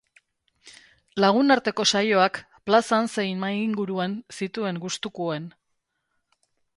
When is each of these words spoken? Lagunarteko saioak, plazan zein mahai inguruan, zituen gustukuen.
Lagunarteko 1.23 1.83
saioak, 1.91 2.39
plazan 2.69 3.09
zein 3.17 3.43
mahai 3.43 3.59
inguruan, 3.67 4.15
zituen 4.39 4.81
gustukuen. 4.87 5.47